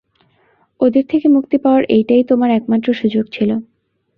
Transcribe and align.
ওদের 0.79 1.05
থেকে 1.07 1.27
মুক্তি 1.27 1.57
পাওয়ার 1.57 1.83
এইটাই 1.95 2.23
তোমার 2.23 2.49
একমাত্র 2.51 2.87
সুযোগ 2.93 3.25
ছিল! 3.31 3.49